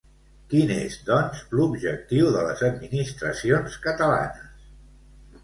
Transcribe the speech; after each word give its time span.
Quin 0.51 0.71
és, 0.75 0.95
doncs, 1.09 1.43
l'objectiu 1.59 2.31
de 2.37 2.41
les 2.49 2.65
administracions 2.71 3.79
catalanes? 3.87 4.59